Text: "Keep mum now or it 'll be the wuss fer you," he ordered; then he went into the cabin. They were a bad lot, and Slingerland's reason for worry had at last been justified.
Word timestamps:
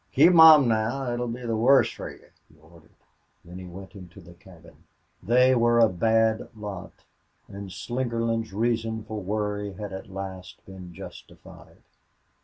"Keep 0.13 0.33
mum 0.33 0.67
now 0.67 1.03
or 1.05 1.13
it 1.13 1.19
'll 1.19 1.27
be 1.27 1.45
the 1.45 1.55
wuss 1.55 1.87
fer 1.91 2.09
you," 2.09 2.29
he 2.49 2.57
ordered; 2.59 2.89
then 3.45 3.59
he 3.59 3.65
went 3.67 3.93
into 3.93 4.19
the 4.19 4.33
cabin. 4.33 4.85
They 5.21 5.53
were 5.53 5.77
a 5.79 5.89
bad 5.89 6.49
lot, 6.55 7.05
and 7.47 7.69
Slingerland's 7.71 8.51
reason 8.51 9.03
for 9.03 9.21
worry 9.21 9.73
had 9.73 9.93
at 9.93 10.09
last 10.09 10.65
been 10.65 10.91
justified. 10.91 11.83